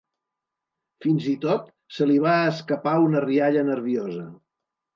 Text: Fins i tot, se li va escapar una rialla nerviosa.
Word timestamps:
Fins 1.05 1.27
i 1.31 1.33
tot, 1.43 1.67
se 1.99 2.09
li 2.13 2.17
va 2.25 2.35
escapar 2.55 2.97
una 3.07 3.25
rialla 3.29 3.69
nerviosa. 3.71 4.29